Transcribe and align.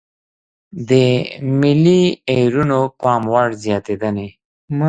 د 0.89 0.91
ملي 1.59 2.03
ايرونو 2.31 2.79
پاموړ 3.01 3.47
زياتېدنې. 3.63 4.27